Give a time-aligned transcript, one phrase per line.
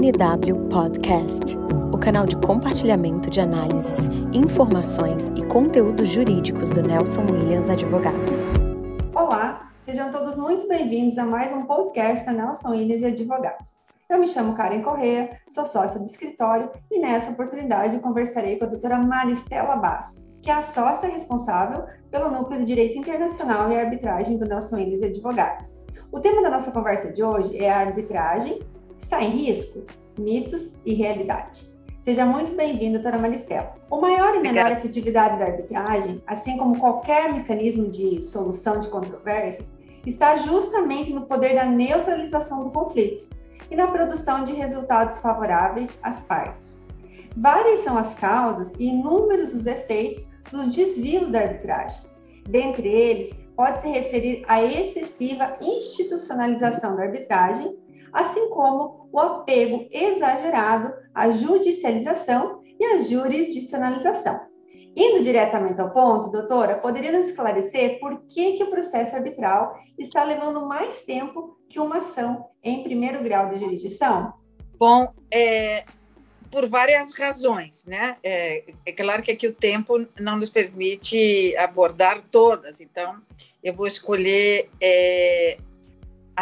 [0.00, 1.58] NW Podcast,
[1.92, 8.22] o canal de compartilhamento de análises, informações e conteúdos jurídicos do Nelson Williams Advogado.
[9.12, 13.74] Olá, sejam todos muito bem-vindos a mais um podcast da Nelson Williams Advogados.
[14.08, 18.68] Eu me chamo Karen Correia, sou sócia do escritório e nessa oportunidade conversarei com a
[18.68, 24.38] doutora Maristela Bass, que é a sócia responsável pelo Núcleo de Direito Internacional e Arbitragem
[24.38, 25.76] do Nelson Williams Advogados.
[26.12, 28.60] O tema da nossa conversa de hoje é a arbitragem
[28.98, 29.84] está em risco?
[30.18, 31.66] Mitos e realidade.
[32.00, 33.74] Seja muito bem-vindo, doutora Maristela.
[33.90, 39.74] O maior e menor efetividade da arbitragem, assim como qualquer mecanismo de solução de controvérsias,
[40.06, 43.28] está justamente no poder da neutralização do conflito
[43.70, 46.78] e na produção de resultados favoráveis às partes.
[47.36, 52.08] Várias são as causas e inúmeros os efeitos dos desvios da arbitragem.
[52.48, 57.76] Dentre eles, pode se referir à excessiva institucionalização da arbitragem,
[58.12, 64.48] assim como o apego exagerado à judicialização e à jurisdicionalização.
[64.96, 70.24] Indo diretamente ao ponto, doutora, poderia nos esclarecer por que, que o processo arbitral está
[70.24, 74.34] levando mais tempo que uma ação em primeiro grau de jurisdição?
[74.78, 75.84] Bom, é,
[76.50, 78.16] por várias razões, né?
[78.22, 83.20] É, é, claro que aqui o tempo não nos permite abordar todas, então
[83.62, 85.58] eu vou escolher é,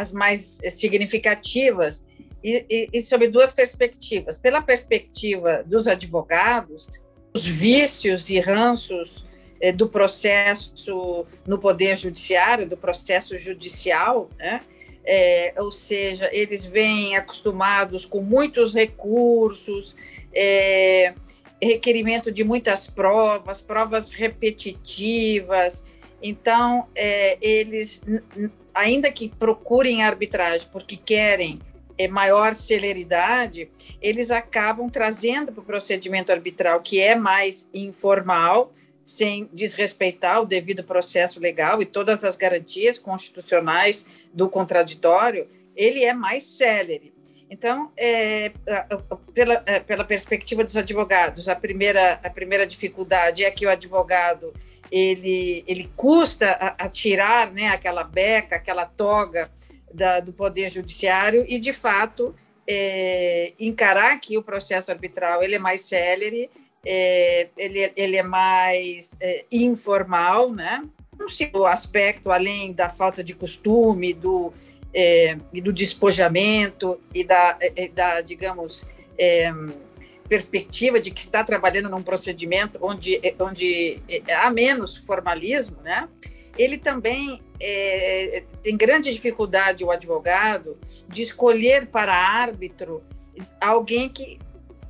[0.00, 2.04] as mais significativas
[2.42, 4.38] e, e, e sob duas perspectivas.
[4.38, 6.88] Pela perspectiva dos advogados,
[7.34, 9.24] os vícios e ranços
[9.60, 14.60] é, do processo no poder judiciário, do processo judicial, né?
[15.06, 19.96] é, ou seja, eles vêm acostumados com muitos recursos,
[20.34, 21.14] é,
[21.62, 25.84] requerimento de muitas provas, provas repetitivas.
[26.20, 28.02] Então, é, eles,
[28.76, 31.60] ainda que procurem arbitragem porque querem
[31.98, 33.70] é, maior celeridade,
[34.02, 40.84] eles acabam trazendo para o procedimento arbitral, que é mais informal, sem desrespeitar o devido
[40.84, 47.15] processo legal e todas as garantias constitucionais do contraditório, ele é mais célere.
[47.48, 48.52] Então, é,
[49.32, 54.52] pela, é, pela perspectiva dos advogados, a primeira, a primeira dificuldade é que o advogado
[54.90, 59.50] ele, ele custa a, a tirar né, aquela beca, aquela toga
[59.92, 62.34] da, do Poder Judiciário e, de fato,
[62.68, 66.50] é, encarar que o processo arbitral ele é mais célere
[66.86, 70.82] é, ele, ele é mais é, informal, né?
[71.20, 74.52] Um segundo aspecto, além da falta de costume, do,
[74.96, 78.86] é, e do despojamento e da, é, é, da digamos,
[79.18, 79.52] é,
[80.26, 84.02] perspectiva de que está trabalhando num procedimento onde, onde
[84.42, 86.08] há menos formalismo, né?
[86.56, 93.04] Ele também é, tem grande dificuldade, o advogado, de escolher para árbitro
[93.60, 94.38] alguém que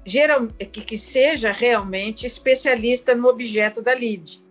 [0.05, 4.46] geral, que, que seja realmente especialista no objeto da lide.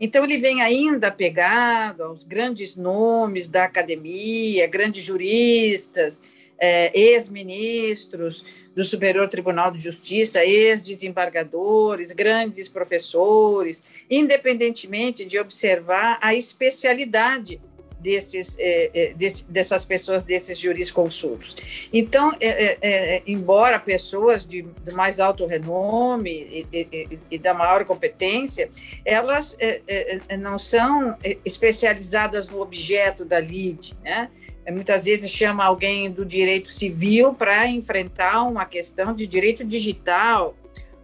[0.00, 6.20] Então, ele vem ainda pegado aos grandes nomes da academia, grandes juristas,
[6.58, 17.60] é, ex-ministros do Superior Tribunal de Justiça, ex-desembargadores, grandes professores, independentemente de observar a especialidade
[17.98, 21.88] desses, é, é, desse, dessas pessoas, desses jurisconsultos.
[21.92, 27.54] Então, é, é, é, embora pessoas de, de, mais alto renome e, e, e, da
[27.54, 28.70] maior competência,
[29.04, 34.30] elas é, não são especializadas no objeto da lide, né?
[34.68, 40.56] Muitas vezes chama alguém do direito civil para enfrentar uma questão de direito digital,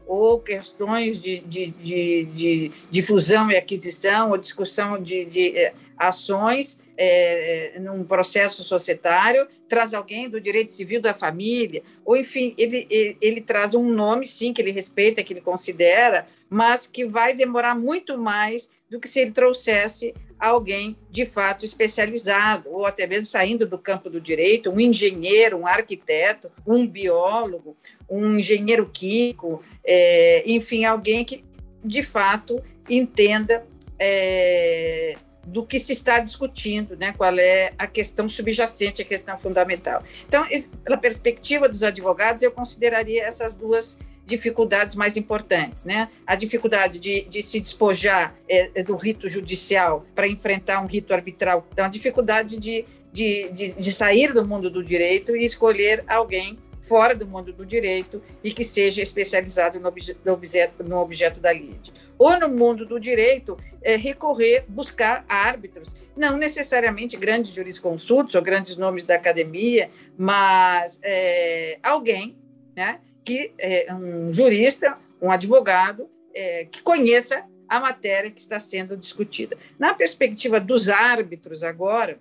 [0.06, 6.80] ou questões de, de, de, de, de fusão e aquisição, ou discussão de, de ações
[6.96, 13.16] é, num processo societário, traz alguém do direito civil da família, ou enfim, ele, ele,
[13.20, 17.74] ele, traz um nome, sim, que ele respeita, que ele considera, mas que vai demorar
[17.74, 23.64] muito mais do que se ele trouxesse alguém de fato especializado, ou até mesmo saindo
[23.64, 27.76] do campo do direito, um engenheiro, um arquiteto, um biólogo,
[28.10, 31.44] um engenheiro químico, é, enfim, alguém que
[31.84, 33.64] de fato entenda.
[33.98, 37.12] É, do que se está discutindo, né?
[37.12, 40.00] qual é a questão subjacente, a questão fundamental.
[40.26, 40.46] Então,
[40.84, 46.08] pela perspectiva dos advogados, eu consideraria essas duas dificuldades mais importantes, né?
[46.26, 51.12] A dificuldade de, de se despojar é, é do rito judicial para enfrentar um rito
[51.12, 56.04] arbitral, então a dificuldade de, de, de, de sair do mundo do direito e escolher
[56.06, 60.98] alguém fora do mundo do direito e que seja especializado no, obje, no, objeto, no
[60.98, 61.92] objeto da lide.
[62.18, 68.76] Ou no mundo do direito, é, recorrer, buscar árbitros, não necessariamente grandes jurisconsultos ou grandes
[68.76, 72.36] nomes da academia, mas é, alguém
[72.74, 78.96] né, que é um jurista, um advogado é, que conheça a matéria que está sendo
[78.96, 79.56] discutida.
[79.78, 82.20] Na perspectiva dos árbitros, agora,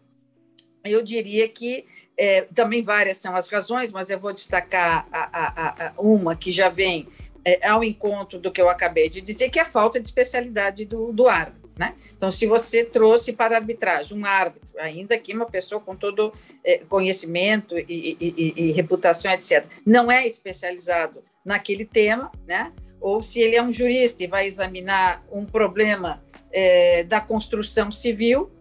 [0.83, 1.85] eu diria que
[2.17, 6.51] é, também várias são as razões, mas eu vou destacar a, a, a, uma que
[6.51, 7.07] já vem
[7.43, 10.85] é, ao encontro do que eu acabei de dizer, que é a falta de especialidade
[10.85, 11.60] do, do árbitro.
[11.81, 11.95] Né?
[12.15, 16.31] Então, se você trouxe para arbitragem um árbitro, ainda que uma pessoa com todo
[16.63, 22.71] é, conhecimento e, e, e, e, reputação, etc., não é especializado naquele tema, né?
[22.99, 26.23] ou se ele é um jurista e vai examinar um problema
[26.53, 28.51] é, da construção civil,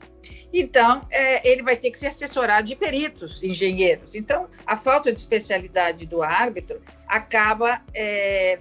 [0.50, 4.14] então é, ele vai ter que se assessorar de peritos, engenheiros.
[4.14, 7.82] Então, a falta de especialidade do árbitro acaba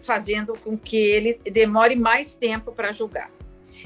[0.02, 3.39] fazendo com que ele demore mais tempo para julgar.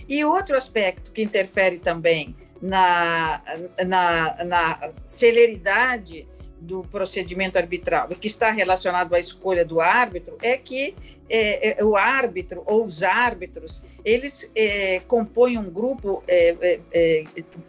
[0.07, 3.41] E outro aspecto que interfere também na,
[3.85, 6.27] na, na celeridade
[6.63, 10.95] do procedimento arbitral e que está relacionado à escolha do árbitro é que
[11.29, 17.23] é, é, o árbitro ou os árbitros eles é, compõem um grupo é, é, é,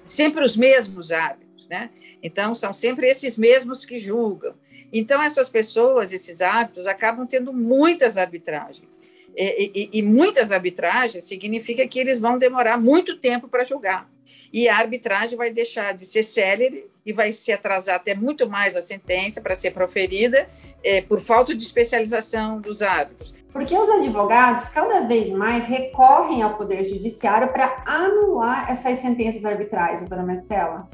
[0.04, 1.90] sempre os mesmos árbitros, né?
[2.22, 4.54] Então são sempre esses mesmos que julgam.
[4.92, 8.96] Então essas pessoas, esses árbitros, acabam tendo muitas arbitragens
[9.36, 14.08] e, e, e, muitas arbitragens significa que eles vão demorar muito tempo para julgar.
[14.52, 18.76] E a arbitragem vai deixar de ser célere e vai se atrasar até muito mais
[18.76, 20.48] a sentença para ser proferida
[20.82, 23.34] é, por falta de especialização dos árbitros.
[23.52, 30.00] Porque os advogados cada vez mais recorrem ao Poder Judiciário para anular essas sentenças arbitrais,
[30.00, 30.88] doutora Mestela?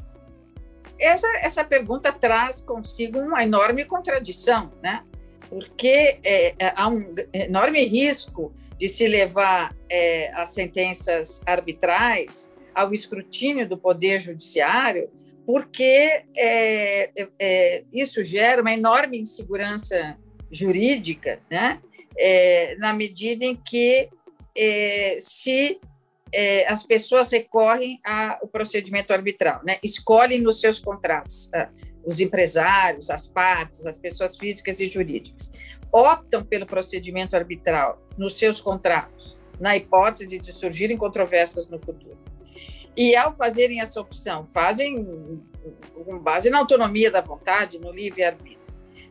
[0.99, 5.03] Essa, essa pergunta traz consigo uma enorme contradição, né?
[5.51, 12.93] Porque é, é, há um enorme risco de se levar é, as sentenças arbitrais ao
[12.93, 15.09] escrutínio do Poder Judiciário,
[15.45, 20.17] porque é, é, é isso gera uma enorme insegurança
[20.49, 21.81] jurídica, né?
[22.77, 24.09] na medida em que
[25.17, 25.79] se
[26.67, 29.77] as pessoas recorrem ao procedimento arbitral, né?
[29.81, 31.49] escolhem nos seus contratos
[32.05, 35.51] os empresários, as partes, as pessoas físicas e jurídicas,
[35.91, 42.17] optam pelo procedimento arbitral nos seus contratos, na hipótese de surgirem controvérsias no futuro.
[42.95, 45.41] E ao fazerem essa opção, fazem
[45.93, 48.59] com base na autonomia da vontade, no livre-arbítrio.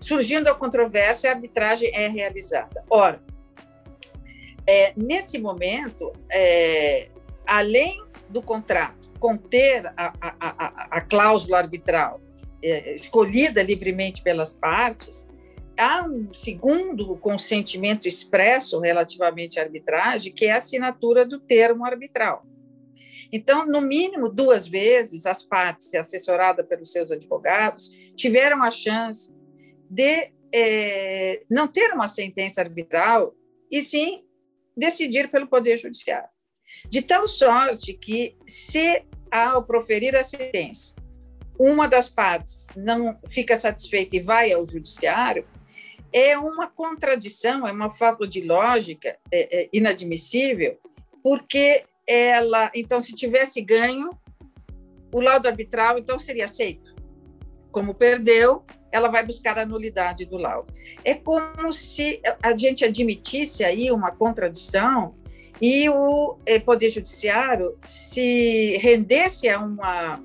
[0.01, 2.85] Surgindo a controvérsia, a arbitragem é realizada.
[2.91, 3.23] Ora,
[4.67, 7.09] é, nesse momento, é,
[7.47, 12.21] além do contrato conter a, a, a, a cláusula arbitral
[12.63, 15.29] é, escolhida livremente pelas partes,
[15.79, 22.47] há um segundo consentimento expresso relativamente à arbitragem, que é a assinatura do termo arbitral.
[23.33, 29.33] Então, no mínimo duas vezes, as partes, assessoradas pelos seus advogados, tiveram a chance
[29.89, 33.35] de é, não ter uma sentença arbitral
[33.71, 34.25] e sim
[34.77, 36.29] decidir pelo Poder Judiciário.
[36.89, 40.95] De tal sorte que, se ao proferir a sentença,
[41.63, 45.47] uma das partes não fica satisfeita e vai ao judiciário,
[46.11, 50.79] é uma contradição, é uma falta de lógica é, é inadmissível,
[51.23, 54.09] porque ela, então, se tivesse ganho,
[55.13, 56.95] o laudo arbitral, então, seria aceito.
[57.71, 60.73] Como perdeu, ela vai buscar a nulidade do laudo.
[61.05, 65.15] É como se a gente admitisse aí uma contradição
[65.61, 70.25] e o eh, Poder Judiciário se rendesse a uma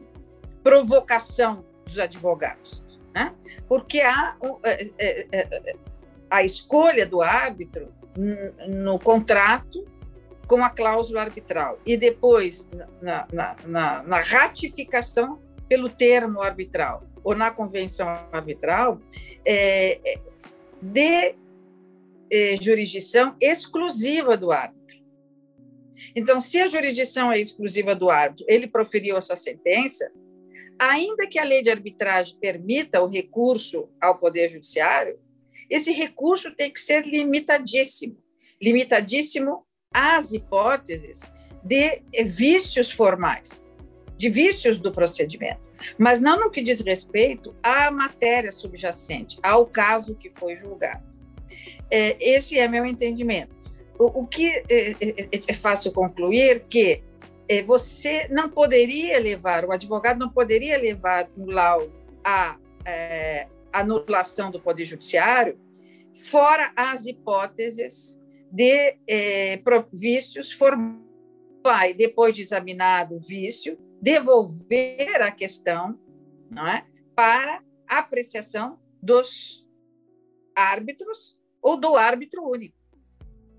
[0.65, 3.35] provocação dos advogados, né?
[3.67, 5.75] porque há é, é, é,
[6.27, 7.93] a escolha do árbitro
[8.67, 9.85] no contrato
[10.47, 12.67] com a cláusula arbitral e depois
[12.99, 18.99] na, na, na, na ratificação pelo termo arbitral ou na convenção arbitral
[19.45, 20.17] é,
[20.81, 21.35] de
[22.31, 24.97] é, jurisdição exclusiva do árbitro.
[26.15, 30.11] Então, se a jurisdição é exclusiva do árbitro, ele proferiu essa sentença,
[30.79, 35.19] ainda que a lei de arbitragem permita o recurso ao Poder Judiciário,
[35.69, 38.17] esse recurso tem que ser limitadíssimo
[38.61, 41.31] limitadíssimo às hipóteses
[41.63, 43.69] de vícios formais,
[44.17, 45.61] de vícios do procedimento,
[45.97, 51.03] mas não no que diz respeito à matéria subjacente, ao caso que foi julgado.
[51.91, 53.55] É, esse é meu entendimento.
[53.99, 57.01] O, o que é, é, é fácil concluir que é,
[57.65, 64.59] você não poderia levar, o advogado não poderia levar um laudo à é, anulação do
[64.59, 65.59] Poder Judiciário,
[66.29, 68.19] fora as hipóteses
[68.51, 69.61] de é,
[69.93, 71.03] vícios formais.
[71.63, 75.99] Vai, depois de examinado o vício, devolver a questão
[76.49, 76.85] não é,
[77.15, 79.65] para apreciação dos
[80.55, 82.75] árbitros ou do árbitro único.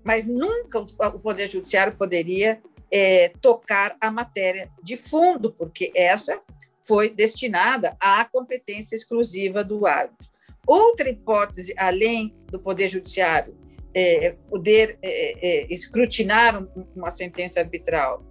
[0.05, 6.39] Mas nunca o Poder Judiciário poderia é, tocar a matéria de fundo, porque essa
[6.81, 10.29] foi destinada à competência exclusiva do árbitro.
[10.65, 13.55] Outra hipótese, além do Poder Judiciário
[13.97, 16.63] é, poder é, é, escrutinar
[16.95, 18.23] uma sentença arbitral,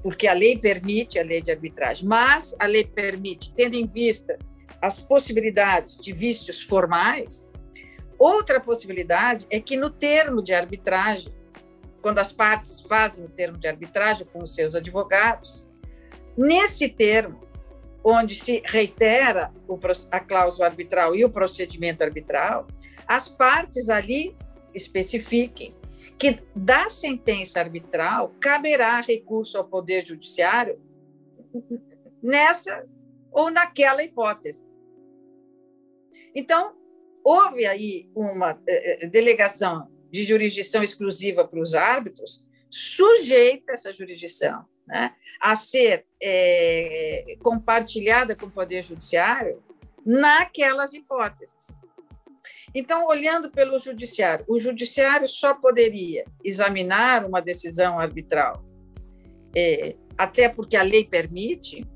[0.00, 4.38] porque a lei permite a lei de arbitragem, mas a lei permite, tendo em vista
[4.80, 7.48] as possibilidades de vícios formais,
[8.16, 11.32] outra possibilidade é que no termo de arbitragem,
[12.00, 15.66] quando as partes fazem o termo de arbitragem com os seus advogados,
[16.36, 17.40] nesse termo,
[18.04, 19.52] onde se reitera
[20.10, 22.66] a cláusula arbitral e o procedimento arbitral,
[23.06, 24.36] as partes ali
[24.74, 25.74] especifiquem
[26.16, 30.80] que da sentença arbitral caberá recurso ao Poder Judiciário
[32.22, 32.86] nessa
[33.32, 34.64] ou naquela hipótese.
[36.34, 36.74] Então,
[37.24, 44.64] houve aí uma eh, eh, delegação de jurisdição exclusiva para os árbitros, sujeita essa jurisdição
[44.86, 49.62] né, a ser é, compartilhada com o Poder Judiciário
[50.04, 51.78] naquelas hipóteses.
[52.74, 58.64] Então, olhando pelo Judiciário, o Judiciário só poderia examinar uma decisão arbitral,
[59.56, 61.86] é, até porque a lei permite,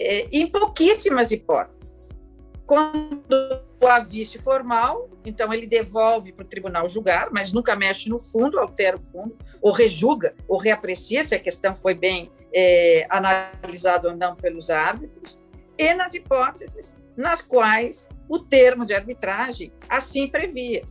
[0.00, 2.18] é, em pouquíssimas hipóteses.
[2.66, 8.18] Quando há vício formal, então ele devolve para o tribunal julgar, mas nunca mexe no
[8.18, 14.08] fundo, altera o fundo, ou rejuga, ou reaprecia se a questão foi bem é, analisada
[14.08, 15.38] ou não pelos árbitros,
[15.76, 20.84] e nas hipóteses nas quais o termo de arbitragem assim previa.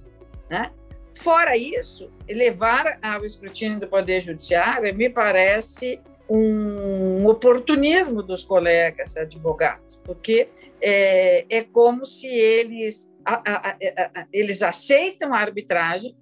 [0.49, 0.71] Né?
[1.15, 5.99] Fora isso, levar ao escrutínio do Poder Judiciário me parece
[6.33, 10.47] um oportunismo dos colegas advogados, porque
[10.81, 16.15] é, é como se eles, a, a, a, eles aceitam a arbitragem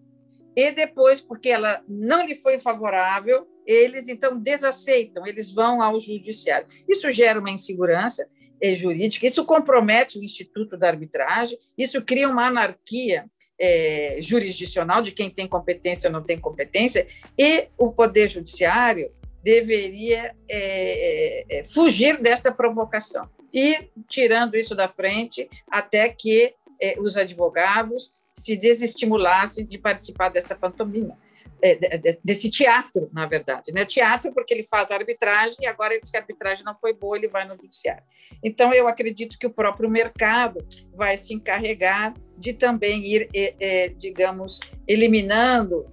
[0.56, 6.66] e depois, porque ela não lhe foi favorável, eles então desaceitam, eles vão ao judiciário.
[6.88, 8.28] Isso gera uma insegurança
[8.60, 13.25] é, jurídica, isso compromete o Instituto da Arbitragem, isso cria uma anarquia
[13.62, 17.06] é, jurisdicional de quem tem competência ou não tem competência,
[17.38, 19.12] e o Poder Judiciário
[19.43, 26.96] deveria é, é, é, fugir desta provocação e tirando isso da frente até que é,
[27.00, 31.17] os advogados se desestimulassem de participar dessa pantomima,
[31.62, 31.75] é,
[32.24, 33.72] desse teatro, na verdade.
[33.74, 33.84] Né?
[33.84, 37.17] Teatro porque ele faz arbitragem e agora ele diz que a arbitragem não foi boa,
[37.17, 38.03] ele vai no judiciário.
[38.41, 44.62] Então, eu acredito que o próprio mercado vai se encarregar de também ir, é, digamos,
[44.88, 45.86] eliminando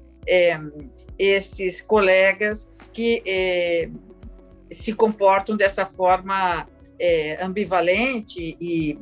[1.18, 3.90] esses colegas que é,
[4.70, 6.66] se comportam dessa forma
[6.98, 8.98] é, ambivalente e,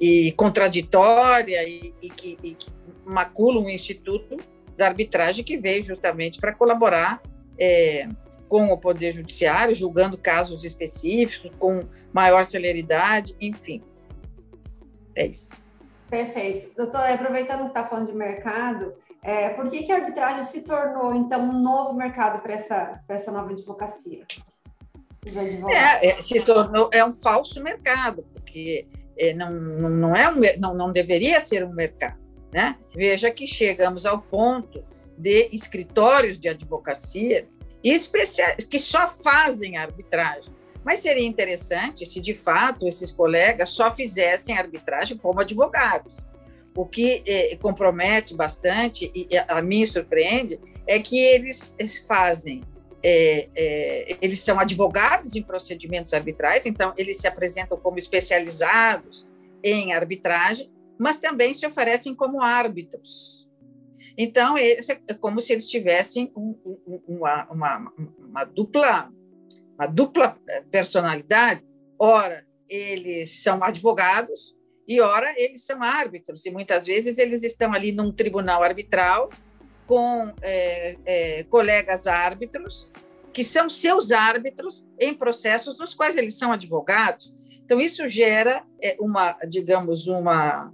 [0.00, 2.70] e contraditória e, e, que, e, que,
[3.04, 4.38] maculam o Instituto
[4.78, 7.20] da Arbitragem, que veio justamente para colaborar
[7.60, 8.08] é,
[8.48, 13.82] com o Poder Judiciário, julgando casos específicos, com maior celeridade, enfim.
[15.14, 15.50] É isso.
[16.08, 16.74] Perfeito.
[16.74, 21.14] Doutora, aproveitando que está falando de mercado, é, por que, que a arbitragem se tornou,
[21.14, 24.26] então, um novo mercado para essa, essa nova advocacia?
[25.68, 30.74] É, é, se tornou é um falso mercado, porque é, não, não, é um, não,
[30.74, 32.20] não deveria ser um mercado.
[32.52, 32.76] Né?
[32.94, 34.84] Veja que chegamos ao ponto
[35.16, 37.46] de escritórios de advocacia
[38.68, 40.52] que só fazem arbitragem.
[40.84, 46.16] Mas seria interessante se, de fato, esses colegas só fizessem arbitragem como advogados.
[46.74, 52.62] O que eh, compromete bastante, e a mim surpreende, é que eles, eles fazem,
[53.02, 59.28] é, é, eles são advogados em procedimentos arbitrais, então eles se apresentam como especializados
[59.62, 63.42] em arbitragem, mas também se oferecem como árbitros.
[64.16, 64.76] Então, é
[65.20, 66.54] como se eles tivessem um,
[67.08, 69.10] uma, uma, uma, dupla,
[69.74, 70.38] uma dupla
[70.70, 71.64] personalidade.
[71.98, 74.54] Ora, eles são advogados,
[74.86, 79.30] e ora eles são árbitros, e muitas vezes eles estão ali num tribunal arbitral
[79.86, 82.90] com é, é, colegas árbitros,
[83.32, 87.34] que são seus árbitros em processos nos quais eles são advogados.
[87.64, 90.72] Então, isso gera é, uma, digamos, uma,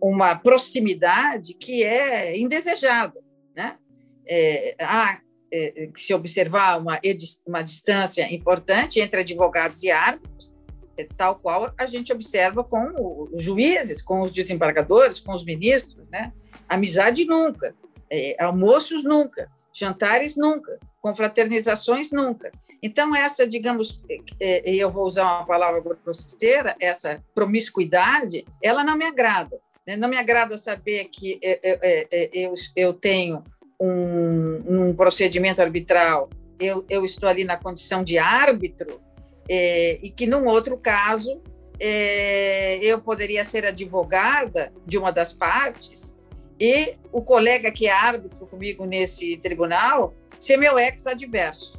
[0.00, 3.20] uma proximidade que é indesejada.
[3.54, 3.76] Né?
[4.28, 5.20] É, há
[5.52, 7.00] é, se observar uma,
[7.46, 10.35] uma distância importante entre advogados e árbitros,
[11.04, 16.32] tal qual a gente observa com os juízes, com os desembargadores, com os ministros, né?
[16.68, 17.74] Amizade nunca,
[18.10, 22.50] é, almoços nunca, jantares nunca, confraternizações nunca.
[22.82, 24.02] Então essa, digamos,
[24.40, 29.58] é, e eu vou usar uma palavra grosseira, essa promiscuidade, ela não me agrada.
[29.86, 29.96] Né?
[29.96, 33.44] Não me agrada saber que é, é, é, eu, eu tenho
[33.80, 39.00] um, um procedimento arbitral, eu, eu estou ali na condição de árbitro,
[39.48, 41.40] é, e que num outro caso
[41.78, 46.18] é, eu poderia ser advogada de uma das partes
[46.58, 51.78] e o colega que é árbitro comigo nesse tribunal ser meu ex-adverso.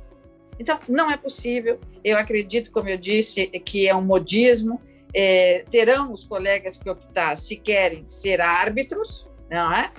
[0.60, 1.80] Então, não é possível.
[2.04, 4.82] Eu acredito, como eu disse, que é um modismo.
[5.14, 9.92] É, terão os colegas que optar se querem ser árbitros, não é?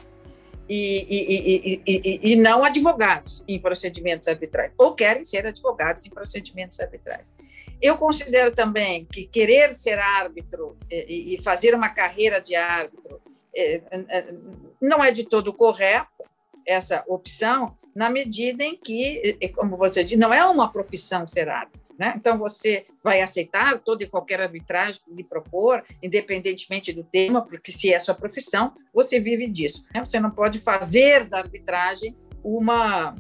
[0.68, 7.32] E, e, e, não advogados em procedimentos arbitrais, ou querem ser advogados em procedimentos arbitrais.
[7.80, 13.18] Eu considero também que querer ser árbitro é, e fazer uma carreira de árbitro
[13.54, 14.34] é, é,
[14.80, 16.24] não é de todo correto,
[16.66, 21.77] essa opção, na medida em que, como você diz, não é uma profissão ser árbitro.
[21.98, 22.14] Né?
[22.16, 27.72] Então, você vai aceitar toda e qualquer arbitragem que lhe propor, independentemente do tema, porque
[27.72, 29.84] se é sua profissão, você vive disso.
[29.92, 30.04] Né?
[30.04, 33.16] Você não pode fazer da arbitragem uma,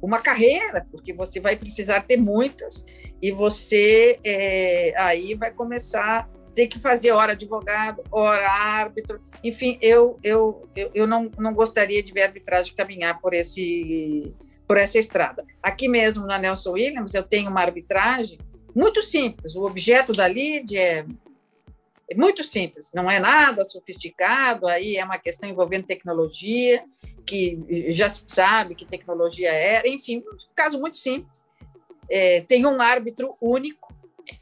[0.00, 2.84] uma carreira, porque você vai precisar ter muitas,
[3.20, 10.18] e você é, aí vai começar ter que fazer hora advogado, hora árbitro, enfim, eu,
[10.22, 14.32] eu, eu, não, não gostaria de ver a arbitragem caminhar por, esse,
[14.66, 15.44] por essa estrada.
[15.62, 18.38] Aqui mesmo na Nelson Williams, eu tenho uma arbitragem
[18.74, 21.06] muito simples, o objeto da lide é,
[22.10, 26.84] é muito simples, não é nada sofisticado, aí é uma questão envolvendo tecnologia,
[27.24, 31.46] que já se sabe que tecnologia era, enfim, um caso muito simples.
[32.10, 33.94] É, tem um árbitro único,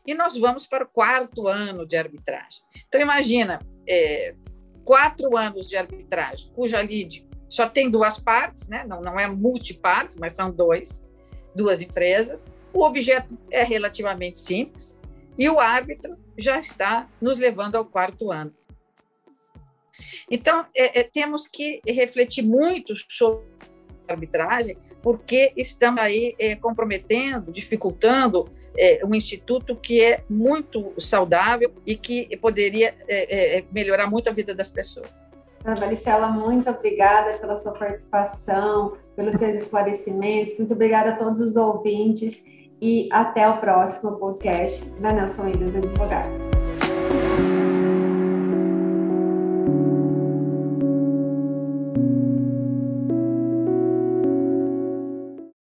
[0.07, 2.63] e nós vamos para o quarto ano de arbitragem.
[2.89, 4.35] Então, imagina, é,
[4.85, 8.83] quatro anos de arbitragem, cuja lide só tem duas partes, né?
[8.89, 11.05] não, não é multipartes, mas são dois,
[11.55, 12.51] duas empresas.
[12.73, 14.99] O objeto é relativamente simples
[15.39, 18.55] e o árbitro já está nos levando ao quarto ano.
[20.31, 23.45] Então, é, é, temos que refletir muito sobre
[24.09, 31.71] a arbitragem, porque estamos aí é, comprometendo, dificultando é, um instituto que é muito saudável
[31.85, 35.31] e que poderia é, é, melhorar muito a vida das pessoas.
[35.65, 41.57] Ana Maricela, muito obrigada pela sua participação, pelos seus esclarecimentos, muito obrigada a todos os
[41.57, 42.43] ouvintes
[42.81, 46.72] e até o próximo podcast da Nelson Ilhas Advogados.